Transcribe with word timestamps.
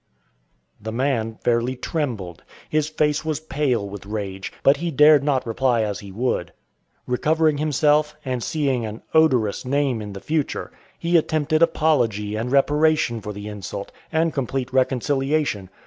The 0.81 0.91
man 0.91 1.35
fairly 1.43 1.75
trembled. 1.75 2.41
His 2.67 2.89
face 2.89 3.23
was 3.23 3.39
pale 3.39 3.87
with 3.87 4.07
rage, 4.07 4.51
but 4.63 4.77
he 4.77 4.89
dared 4.89 5.23
not 5.23 5.45
reply 5.45 5.83
as 5.83 5.99
he 5.99 6.11
would. 6.11 6.53
Recovering 7.05 7.59
himself, 7.59 8.15
and 8.25 8.41
seeing 8.41 8.83
an 8.83 9.03
"odorous" 9.13 9.63
name 9.63 10.01
in 10.01 10.13
the 10.13 10.19
future, 10.19 10.71
he 10.97 11.17
attempted 11.17 11.61
apology 11.61 12.35
and 12.35 12.51
reparation 12.51 13.21
for 13.21 13.31
the 13.31 13.47
insult, 13.47 13.91
and 14.11 14.33
complete 14.33 14.73
reconciliation. 14.73 15.69